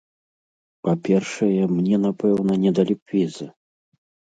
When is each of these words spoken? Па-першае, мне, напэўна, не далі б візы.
Па-першае, 0.87 1.59
мне, 1.75 1.95
напэўна, 2.09 2.53
не 2.67 2.77
далі 2.83 2.93
б 3.01 3.17
візы. 3.17 3.53